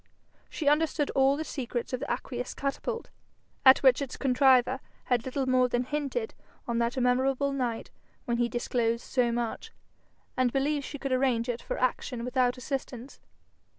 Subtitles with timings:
[0.49, 3.11] She understood all the secrets of the aqueous catapult,
[3.63, 6.33] at which its contriver had little more than hinted
[6.67, 7.91] on that memorable night
[8.25, 9.71] when he disclosed so much,
[10.35, 13.19] and believed she could arrange it for action without assistance.